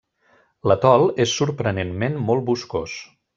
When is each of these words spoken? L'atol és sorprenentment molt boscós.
L'atol 0.71 1.05
és 1.25 1.35
sorprenentment 1.41 2.17
molt 2.31 2.47
boscós. 2.49 2.97